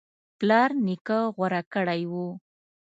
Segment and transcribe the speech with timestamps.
[0.39, 2.13] پلار نیکه غوره کړی و